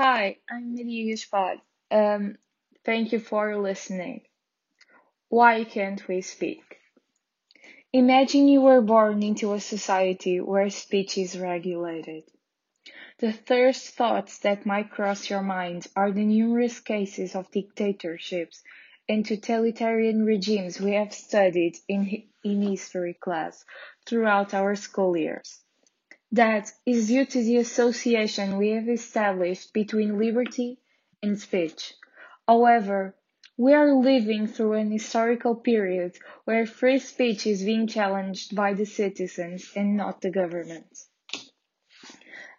Hi, 0.00 0.38
I'm 0.48 0.76
Maria 0.76 1.10
Gaspar. 1.10 1.60
Um, 1.90 2.38
thank 2.84 3.10
you 3.10 3.18
for 3.18 3.56
listening. 3.56 4.20
Why 5.28 5.64
can't 5.64 6.06
we 6.06 6.20
speak? 6.20 6.62
Imagine 7.92 8.46
you 8.46 8.60
were 8.60 8.80
born 8.80 9.24
into 9.24 9.54
a 9.54 9.58
society 9.58 10.40
where 10.40 10.70
speech 10.70 11.18
is 11.18 11.36
regulated. 11.36 12.22
The 13.18 13.32
first 13.32 13.96
thoughts 13.96 14.38
that 14.38 14.64
might 14.64 14.92
cross 14.92 15.28
your 15.28 15.42
mind 15.42 15.88
are 15.96 16.12
the 16.12 16.24
numerous 16.24 16.78
cases 16.78 17.34
of 17.34 17.50
dictatorships 17.50 18.62
and 19.08 19.26
totalitarian 19.26 20.24
regimes 20.24 20.80
we 20.80 20.92
have 20.92 21.12
studied 21.12 21.76
in, 21.88 22.22
in 22.44 22.62
history 22.62 23.14
class 23.14 23.64
throughout 24.06 24.54
our 24.54 24.76
school 24.76 25.16
years. 25.16 25.64
That 26.32 26.70
is 26.84 27.08
due 27.08 27.24
to 27.24 27.42
the 27.42 27.56
association 27.56 28.58
we 28.58 28.70
have 28.70 28.88
established 28.88 29.72
between 29.72 30.18
liberty 30.18 30.78
and 31.22 31.40
speech. 31.40 31.94
However, 32.46 33.16
we 33.56 33.72
are 33.72 33.92
living 33.94 34.46
through 34.46 34.74
an 34.74 34.90
historical 34.90 35.56
period 35.56 36.16
where 36.44 36.66
free 36.66 36.98
speech 36.98 37.46
is 37.46 37.64
being 37.64 37.86
challenged 37.86 38.54
by 38.54 38.74
the 38.74 38.84
citizens 38.84 39.72
and 39.74 39.96
not 39.96 40.20
the 40.20 40.30
government. 40.30 40.86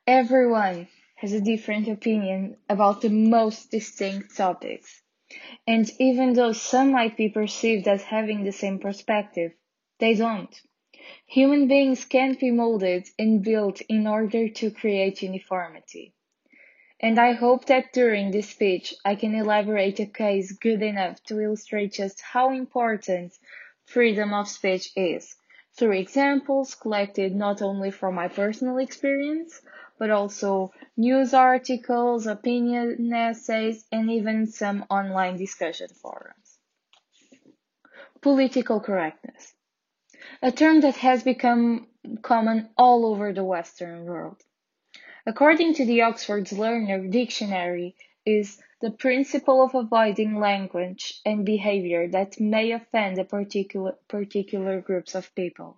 Everyone 0.07 0.87
has 1.17 1.33
a 1.33 1.41
different 1.41 1.87
opinion 1.87 2.57
about 2.67 3.01
the 3.01 3.09
most 3.09 3.69
distinct 3.69 4.35
topics. 4.35 5.03
And 5.67 5.89
even 5.99 6.33
though 6.33 6.53
some 6.53 6.91
might 6.91 7.15
be 7.15 7.29
perceived 7.29 7.87
as 7.87 8.03
having 8.03 8.43
the 8.43 8.51
same 8.51 8.79
perspective, 8.79 9.51
they 9.99 10.15
don't. 10.15 10.59
Human 11.27 11.67
beings 11.67 12.05
can't 12.05 12.39
be 12.39 12.51
molded 12.51 13.07
and 13.17 13.43
built 13.43 13.81
in 13.81 14.07
order 14.07 14.49
to 14.49 14.71
create 14.71 15.21
uniformity. 15.21 16.13
And 16.99 17.17
I 17.17 17.31
hope 17.31 17.65
that 17.65 17.93
during 17.93 18.31
this 18.31 18.49
speech 18.49 18.93
I 19.05 19.15
can 19.15 19.33
elaborate 19.33 19.99
a 19.99 20.05
case 20.05 20.51
good 20.51 20.81
enough 20.81 21.23
to 21.23 21.39
illustrate 21.39 21.93
just 21.93 22.19
how 22.21 22.51
important 22.51 23.31
freedom 23.85 24.33
of 24.33 24.47
speech 24.47 24.91
is, 24.95 25.35
through 25.77 25.93
examples 25.93 26.75
collected 26.75 27.35
not 27.35 27.61
only 27.61 27.91
from 27.91 28.15
my 28.15 28.27
personal 28.27 28.77
experience, 28.77 29.61
but 29.97 30.09
also 30.09 30.73
news 30.97 31.33
articles, 31.33 32.27
opinion 32.27 33.13
essays, 33.13 33.85
and 33.91 34.11
even 34.11 34.47
some 34.47 34.85
online 34.89 35.37
discussion 35.37 35.89
forums. 35.89 36.59
Political 38.21 38.79
correctness 38.81 39.53
a 40.41 40.51
term 40.51 40.79
that 40.81 40.95
has 40.95 41.23
become 41.23 41.85
common 42.21 42.69
all 42.77 43.05
over 43.05 43.33
the 43.33 43.43
Western 43.43 44.05
world. 44.05 44.41
According 45.25 45.73
to 45.75 45.85
the 45.85 46.01
Oxford 46.03 46.51
Learner 46.53 47.07
Dictionary, 47.07 47.95
is 48.25 48.61
the 48.81 48.91
principle 48.91 49.63
of 49.63 49.75
avoiding 49.75 50.39
language 50.39 51.19
and 51.25 51.45
behavior 51.45 52.07
that 52.07 52.39
may 52.39 52.71
offend 52.71 53.17
a 53.19 53.25
particular, 53.25 53.97
particular 54.07 54.79
groups 54.79 55.15
of 55.15 55.33
people. 55.35 55.77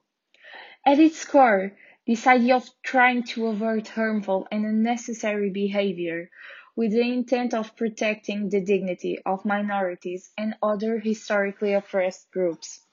At 0.85 0.99
its 0.99 1.25
core, 1.25 1.71
this 2.05 2.27
idea 2.27 2.55
of 2.57 2.69
trying 2.83 3.23
to 3.23 3.47
avert 3.47 3.87
harmful 3.87 4.47
and 4.51 4.65
unnecessary 4.65 5.49
behavior 5.49 6.29
with 6.75 6.91
the 6.91 7.01
intent 7.01 7.53
of 7.53 7.75
protecting 7.75 8.49
the 8.49 8.61
dignity 8.61 9.19
of 9.25 9.45
minorities 9.45 10.31
and 10.37 10.55
other 10.61 10.99
historically 10.99 11.73
oppressed 11.73 12.29
groups 12.31 12.85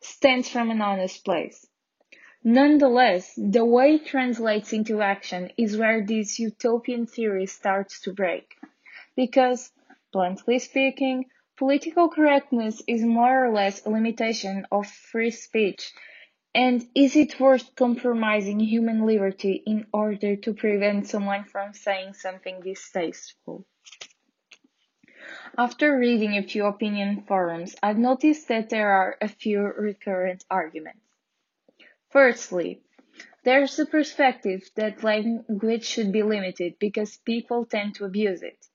stands 0.00 0.48
from 0.48 0.70
an 0.70 0.80
honest 0.80 1.24
place. 1.24 1.66
Nonetheless, 2.44 3.34
the 3.36 3.64
way 3.64 3.96
it 3.96 4.06
translates 4.06 4.72
into 4.72 5.02
action 5.02 5.50
is 5.56 5.76
where 5.76 6.06
this 6.06 6.38
utopian 6.38 7.06
theory 7.06 7.46
starts 7.46 8.00
to 8.02 8.12
break. 8.12 8.56
Because, 9.16 9.72
bluntly 10.12 10.60
speaking, 10.60 11.26
political 11.56 12.08
correctness 12.08 12.80
is 12.86 13.02
more 13.02 13.44
or 13.44 13.52
less 13.52 13.84
a 13.84 13.90
limitation 13.90 14.66
of 14.70 14.86
free 14.86 15.32
speech. 15.32 15.92
And 16.54 16.88
is 16.94 17.16
it 17.16 17.40
worth 17.40 17.74
compromising 17.74 18.60
human 18.60 19.04
liberty 19.04 19.62
in 19.66 19.86
order 19.92 20.36
to 20.36 20.54
prevent 20.54 21.08
someone 21.08 21.44
from 21.44 21.74
saying 21.74 22.14
something 22.14 22.60
distasteful? 22.60 23.66
After 25.60 25.98
reading 25.98 26.36
a 26.36 26.44
few 26.44 26.66
opinion 26.66 27.22
forums, 27.22 27.74
I've 27.82 27.98
noticed 27.98 28.46
that 28.46 28.68
there 28.70 28.92
are 28.92 29.16
a 29.20 29.26
few 29.26 29.62
recurrent 29.62 30.44
arguments. 30.48 31.00
Firstly, 32.10 32.80
there's 33.42 33.74
the 33.74 33.84
perspective 33.84 34.70
that 34.76 35.02
language 35.02 35.84
should 35.84 36.12
be 36.12 36.22
limited 36.22 36.78
because 36.78 37.16
people 37.16 37.66
tend 37.66 37.96
to 37.96 38.04
abuse 38.04 38.44
it. 38.44 38.66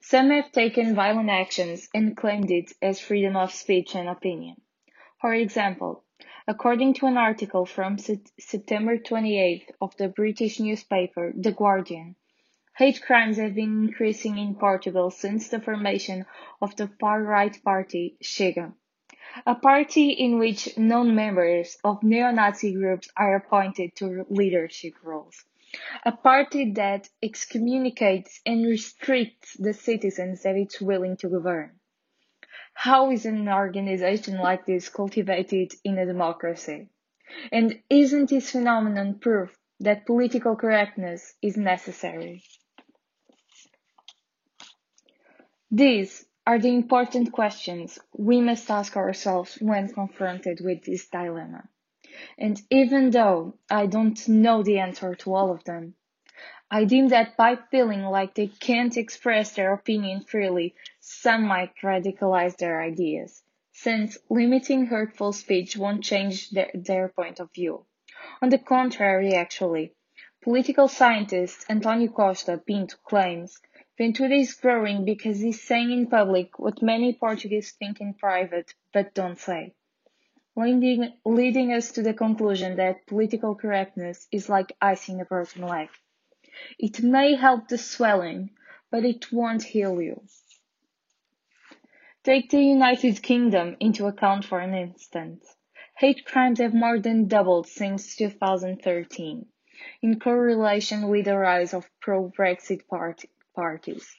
Some 0.00 0.30
have 0.30 0.50
taken 0.50 0.94
violent 0.94 1.28
actions 1.28 1.90
and 1.92 2.16
claimed 2.16 2.50
it 2.50 2.72
as 2.80 2.98
freedom 2.98 3.36
of 3.36 3.52
speech 3.52 3.94
and 3.94 4.08
opinion. 4.08 4.62
For 5.20 5.34
example, 5.34 6.04
according 6.48 6.94
to 6.94 7.06
an 7.06 7.18
article 7.18 7.66
from 7.66 7.98
September 7.98 8.96
28th 8.96 9.68
of 9.78 9.94
the 9.98 10.08
British 10.08 10.58
newspaper 10.58 11.34
The 11.36 11.52
Guardian, 11.52 12.16
Hate 12.76 13.02
crimes 13.02 13.36
have 13.36 13.54
been 13.54 13.84
increasing 13.84 14.36
in 14.36 14.56
Portugal 14.56 15.08
since 15.08 15.48
the 15.48 15.60
formation 15.60 16.26
of 16.60 16.74
the 16.74 16.88
far-right 16.98 17.62
party 17.62 18.16
Chega, 18.20 18.74
a 19.46 19.54
party 19.54 20.10
in 20.10 20.40
which 20.40 20.76
non-members 20.76 21.78
of 21.84 22.02
neo-Nazi 22.02 22.74
groups 22.74 23.08
are 23.16 23.36
appointed 23.36 23.94
to 23.94 24.26
leadership 24.28 24.94
roles. 25.04 25.44
A 26.04 26.10
party 26.10 26.72
that 26.72 27.08
excommunicates 27.22 28.40
and 28.44 28.66
restricts 28.66 29.56
the 29.56 29.72
citizens 29.72 30.42
that 30.42 30.56
it's 30.56 30.80
willing 30.80 31.16
to 31.18 31.28
govern. 31.28 31.78
How 32.72 33.12
is 33.12 33.24
an 33.24 33.48
organization 33.48 34.38
like 34.38 34.66
this 34.66 34.88
cultivated 34.88 35.72
in 35.84 35.96
a 35.98 36.06
democracy? 36.06 36.88
And 37.52 37.80
isn't 37.88 38.30
this 38.30 38.50
phenomenon 38.50 39.20
proof 39.20 39.56
that 39.78 40.06
political 40.06 40.56
correctness 40.56 41.34
is 41.40 41.56
necessary? 41.56 42.42
These 45.76 46.24
are 46.46 46.60
the 46.60 46.72
important 46.72 47.32
questions 47.32 47.98
we 48.16 48.40
must 48.40 48.70
ask 48.70 48.96
ourselves 48.96 49.58
when 49.60 49.92
confronted 49.92 50.60
with 50.60 50.84
this 50.84 51.08
dilemma. 51.08 51.68
And 52.38 52.62
even 52.70 53.10
though 53.10 53.58
I 53.68 53.86
don't 53.86 54.28
know 54.28 54.62
the 54.62 54.78
answer 54.78 55.16
to 55.16 55.34
all 55.34 55.50
of 55.50 55.64
them, 55.64 55.96
I 56.70 56.84
deem 56.84 57.08
that 57.08 57.36
by 57.36 57.56
feeling 57.72 58.04
like 58.04 58.36
they 58.36 58.46
can't 58.46 58.96
express 58.96 59.56
their 59.56 59.72
opinion 59.72 60.20
freely, 60.20 60.76
some 61.00 61.42
might 61.42 61.74
radicalize 61.82 62.56
their 62.56 62.80
ideas, 62.80 63.42
since 63.72 64.16
limiting 64.30 64.86
hurtful 64.86 65.32
speech 65.32 65.76
won't 65.76 66.04
change 66.04 66.50
their, 66.50 66.70
their 66.72 67.08
point 67.08 67.40
of 67.40 67.52
view. 67.52 67.84
On 68.40 68.48
the 68.48 68.58
contrary, 68.58 69.34
actually, 69.34 69.92
political 70.40 70.86
scientist 70.86 71.66
Antonio 71.68 72.12
Costa 72.12 72.62
Pinto 72.64 72.94
claims 73.02 73.60
Ventura 73.96 74.34
is 74.34 74.54
growing 74.54 75.04
because 75.04 75.38
he's 75.38 75.62
saying 75.62 75.92
in 75.92 76.08
public 76.08 76.58
what 76.58 76.82
many 76.82 77.12
Portuguese 77.12 77.72
think 77.72 78.00
in 78.00 78.14
private 78.14 78.74
but 78.92 79.14
don't 79.14 79.38
say, 79.38 79.72
leading, 80.56 81.12
leading 81.24 81.72
us 81.72 81.92
to 81.92 82.02
the 82.02 82.12
conclusion 82.12 82.76
that 82.76 83.06
political 83.06 83.54
correctness 83.54 84.26
is 84.32 84.48
like 84.48 84.76
icing 84.80 85.20
a 85.20 85.24
broken 85.24 85.62
leg. 85.62 85.88
It 86.78 87.02
may 87.04 87.36
help 87.36 87.68
the 87.68 87.78
swelling, 87.78 88.50
but 88.90 89.04
it 89.04 89.32
won't 89.32 89.62
heal 89.62 90.02
you. 90.02 90.20
Take 92.24 92.50
the 92.50 92.62
United 92.62 93.22
Kingdom 93.22 93.76
into 93.78 94.06
account 94.06 94.44
for 94.44 94.58
an 94.58 94.74
instant. 94.74 95.44
Hate 95.96 96.24
crimes 96.24 96.58
have 96.58 96.74
more 96.74 96.98
than 96.98 97.28
doubled 97.28 97.68
since 97.68 98.16
2013, 98.16 99.46
in 100.02 100.18
correlation 100.18 101.08
with 101.08 101.26
the 101.26 101.36
rise 101.38 101.74
of 101.74 101.88
pro-Brexit 102.00 102.88
party, 102.88 103.28
parties. 103.54 104.16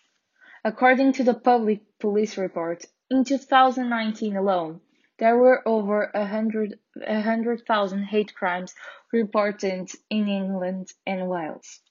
According 0.64 1.14
to 1.14 1.24
the 1.24 1.34
public 1.34 1.82
police 2.00 2.38
report, 2.38 2.86
in 3.10 3.24
2019 3.24 4.36
alone, 4.36 4.82
there 5.18 5.38
were 5.38 5.62
over 5.68 6.10
100,000 6.14 8.04
hate 8.04 8.34
crimes 8.34 8.74
reported 9.12 9.90
in 10.10 10.28
England 10.28 10.92
and 11.06 11.30
Wales. 11.30 11.82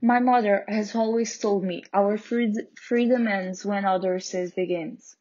My 0.00 0.18
mother 0.18 0.64
has 0.68 0.94
always 0.94 1.38
told 1.38 1.64
me 1.64 1.84
our 1.92 2.16
freedom 2.16 3.28
ends 3.28 3.64
when 3.64 3.84
others' 3.84 4.52
begins. 4.56 5.16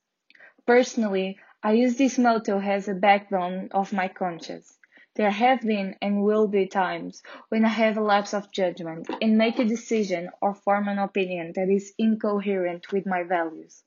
Personally, 0.66 1.40
I 1.64 1.74
use 1.74 1.98
this 1.98 2.18
motto 2.18 2.60
as 2.60 2.88
a 2.88 2.94
backbone 2.94 3.70
of 3.72 3.94
my 3.94 4.08
conscience. 4.08 4.78
There 5.16 5.30
have 5.32 5.62
been 5.62 5.98
and 6.02 6.24
will 6.24 6.48
be 6.48 6.68
times 6.68 7.22
when 7.50 7.66
I 7.66 7.70
have 7.70 7.98
a 7.98 8.02
lapse 8.02 8.34
of 8.34 8.50
judgment 8.52 9.10
and 9.22 9.38
make 9.38 9.60
a 9.60 9.66
decision 9.66 10.30
or 10.42 10.54
form 10.54 10.88
an 10.88 11.00
opinion 11.00 11.52
that 11.56 11.70
is 11.70 11.94
incoherent 11.98 12.94
with 12.94 13.06
my 13.06 13.24
values. 13.24 13.84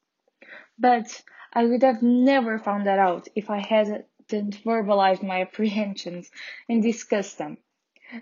But 0.78 1.22
I 1.54 1.64
would 1.64 1.82
have 1.82 2.02
never 2.02 2.58
found 2.58 2.86
that 2.86 2.98
out 2.98 3.28
if 3.34 3.48
I 3.48 3.60
hadn't 3.60 4.06
verbalized 4.28 5.22
my 5.22 5.40
apprehensions 5.40 6.30
and 6.68 6.82
discussed 6.82 7.38
them. 7.38 7.56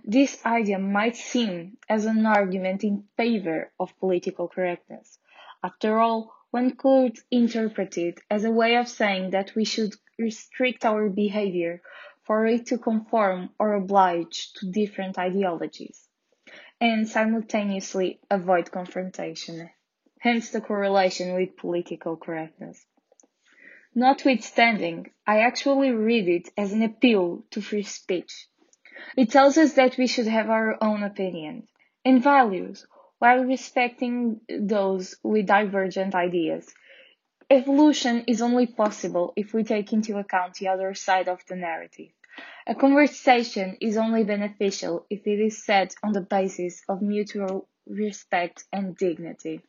This 0.05 0.45
idea 0.47 0.79
might 0.79 1.17
seem 1.17 1.79
as 1.89 2.05
an 2.05 2.25
argument 2.25 2.85
in 2.85 3.09
favor 3.17 3.73
of 3.81 3.99
political 3.99 4.47
correctness. 4.47 5.19
After 5.65 5.99
all, 5.99 6.33
one 6.53 6.77
could 6.77 7.19
interpret 7.33 7.99
it 7.99 8.21
as 8.31 8.45
a 8.45 8.53
way 8.53 8.77
of 8.77 8.87
saying 8.87 9.31
that 9.31 9.57
we 9.57 9.65
should 9.65 9.95
restrict 10.19 10.85
our 10.85 11.09
behavior 11.09 11.83
for 12.25 12.47
it 12.47 12.67
to 12.67 12.79
conform 12.79 13.51
or 13.59 13.75
oblige 13.75 14.53
to 14.55 14.71
different 14.71 15.19
ideologies, 15.19 16.09
and 16.81 17.09
simultaneously 17.09 18.21
avoid 18.31 18.71
confrontation, 18.71 19.71
hence 20.21 20.51
the 20.51 20.61
correlation 20.61 21.35
with 21.35 21.57
political 21.57 22.17
correctness. 22.17 22.87
Notwithstanding, 23.95 25.11
I 25.27 25.41
actually 25.41 25.91
read 25.91 26.29
it 26.29 26.49
as 26.57 26.73
an 26.73 26.83
appeal 26.83 27.45
to 27.51 27.61
free 27.61 27.83
speech. 27.83 28.49
It 29.17 29.31
tells 29.31 29.59
us 29.59 29.75
that 29.75 29.99
we 29.99 30.07
should 30.07 30.27
have 30.27 30.49
our 30.49 30.79
own 30.83 31.03
opinions 31.03 31.69
and 32.05 32.23
values 32.23 32.87
while 33.19 33.45
respecting 33.45 34.41
those 34.49 35.17
with 35.23 35.47
divergent 35.47 36.15
ideas. 36.15 36.73
Evolution 37.53 38.25
is 38.29 38.41
only 38.41 38.67
possible 38.67 39.35
if 39.37 39.53
we 39.53 39.63
take 39.63 39.93
into 39.93 40.17
account 40.17 40.55
the 40.55 40.69
other 40.69 40.95
side 40.95 41.29
of 41.29 41.45
the 41.45 41.55
narrative. 41.55 42.09
A 42.67 42.75
conversation 42.75 43.77
is 43.79 43.99
only 43.99 44.25
beneficial 44.25 45.05
if 45.11 45.27
it 45.27 45.39
is 45.39 45.63
set 45.63 45.95
on 46.03 46.13
the 46.13 46.23
basis 46.23 46.83
of 46.89 47.03
mutual 47.03 47.69
respect 47.87 48.65
and 48.73 48.97
dignity. 48.97 49.61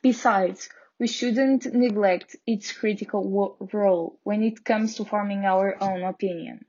Besides, 0.00 0.68
we 1.00 1.08
shouldn't 1.08 1.74
neglect 1.74 2.36
its 2.46 2.70
critical 2.70 3.58
role 3.72 4.20
when 4.22 4.44
it 4.44 4.64
comes 4.64 4.94
to 4.94 5.04
forming 5.04 5.44
our 5.44 5.82
own 5.82 6.04
opinion. 6.04 6.66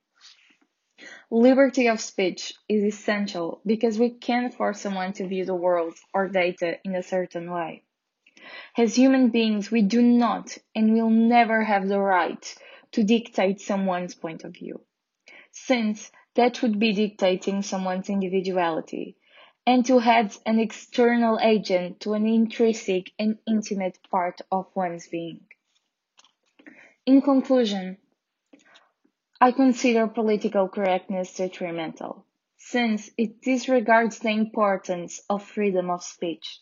Liberty 1.29 1.89
of 1.89 2.01
speech 2.01 2.55
is 2.67 2.83
essential 2.83 3.61
because 3.67 3.99
we 3.99 4.09
can't 4.09 4.51
force 4.51 4.81
someone 4.81 5.13
to 5.13 5.27
view 5.27 5.45
the 5.45 5.53
world 5.53 5.93
or 6.11 6.27
data 6.27 6.79
in 6.83 6.95
a 6.95 7.03
certain 7.03 7.51
way. 7.51 7.83
As 8.77 8.95
human 8.95 9.29
beings, 9.29 9.71
we 9.71 9.81
do 9.81 10.01
not 10.01 10.57
and 10.75 10.93
will 10.93 11.09
never 11.09 11.63
have 11.63 11.87
the 11.87 11.99
right 11.99 12.55
to 12.91 13.03
dictate 13.03 13.61
someone's 13.61 14.15
point 14.15 14.43
of 14.43 14.53
view, 14.53 14.81
since 15.51 16.11
that 16.35 16.61
would 16.61 16.79
be 16.79 16.93
dictating 16.93 17.61
someone's 17.61 18.09
individuality. 18.09 19.17
And 19.65 19.85
to 19.85 19.99
add 20.01 20.35
an 20.45 20.59
external 20.59 21.39
agent 21.41 22.01
to 22.01 22.13
an 22.13 22.27
intrinsic 22.27 23.11
and 23.17 23.37
intimate 23.47 23.97
part 24.11 24.41
of 24.51 24.67
one's 24.75 25.07
being. 25.07 25.45
In 27.05 27.21
conclusion, 27.21 27.97
I 29.39 29.51
consider 29.51 30.07
political 30.07 30.67
correctness 30.67 31.33
detrimental, 31.35 32.25
since 32.57 33.09
it 33.17 33.41
disregards 33.41 34.19
the 34.19 34.29
importance 34.29 35.21
of 35.29 35.43
freedom 35.43 35.89
of 35.89 36.03
speech, 36.03 36.59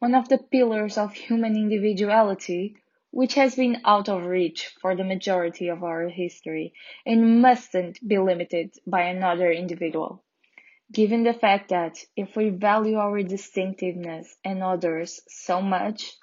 one 0.00 0.14
of 0.14 0.28
the 0.28 0.38
pillars 0.38 0.98
of 0.98 1.12
human 1.12 1.54
individuality, 1.54 2.74
which 3.10 3.34
has 3.34 3.54
been 3.54 3.80
out 3.84 4.08
of 4.08 4.24
reach 4.24 4.66
for 4.80 4.96
the 4.96 5.04
majority 5.04 5.68
of 5.68 5.84
our 5.84 6.08
history 6.08 6.72
and 7.06 7.40
mustn't 7.40 7.96
be 8.08 8.18
limited 8.18 8.74
by 8.86 9.02
another 9.02 9.52
individual. 9.52 10.24
Given 10.90 11.22
the 11.22 11.34
fact 11.34 11.68
that 11.68 12.04
if 12.16 12.34
we 12.34 12.48
value 12.48 12.96
our 12.96 13.22
distinctiveness 13.22 14.36
and 14.42 14.62
others 14.62 15.20
so 15.28 15.62
much, 15.62 16.16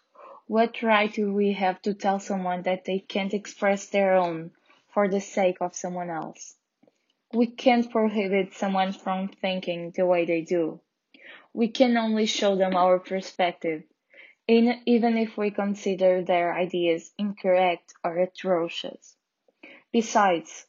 what 0.47 0.81
right 0.81 1.13
do 1.13 1.31
we 1.31 1.53
have 1.53 1.81
to 1.83 1.93
tell 1.93 2.19
someone 2.19 2.63
that 2.63 2.83
they 2.83 2.99
can't 2.99 3.33
express 3.33 3.87
their 3.87 4.15
own 4.15 4.51
for 4.97 5.07
the 5.07 5.21
sake 5.21 5.57
of 5.61 5.75
someone 5.75 6.09
else. 6.09 6.55
We 7.31 7.45
can't 7.45 7.91
prohibit 7.91 8.55
someone 8.55 8.93
from 8.93 9.27
thinking 9.27 9.91
the 9.95 10.07
way 10.07 10.25
they 10.25 10.41
do. 10.41 10.81
We 11.57 11.69
can 11.69 11.97
only 11.97 12.27
show 12.27 12.55
them 12.55 12.75
our 12.75 12.99
perspective, 12.99 13.81
in, 14.47 14.79
even 14.85 15.17
if 15.17 15.37
we 15.37 15.49
consider 15.49 16.21
their 16.21 16.53
ideas 16.53 17.11
incorrect 17.17 17.95
or 18.03 18.19
atrocious. 18.19 19.17
Besides, 19.91 20.67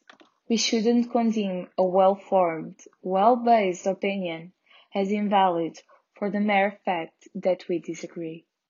we 0.49 0.57
shouldn't 0.57 1.11
condemn 1.11 1.69
a 1.77 1.83
well-formed, 1.83 2.79
well-based 3.03 3.85
opinion 3.85 4.53
as 4.95 5.11
invalid 5.11 5.79
for 6.15 6.31
the 6.31 6.39
mere 6.39 6.79
fact 6.85 7.27
that 7.35 7.69
we 7.69 7.77
disagree. 7.77 8.47